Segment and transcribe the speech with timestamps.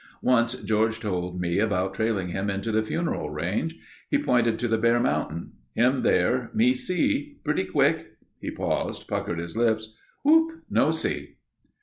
[0.23, 3.77] Once George told me about trailing him into the Funeral Range.
[4.09, 5.51] He pointed to the bare mountain.
[5.75, 7.37] "Him there, me see.
[7.43, 9.93] Pretty quick—" He paused, puckered his lips.
[10.23, 11.35] "Whoop—no see."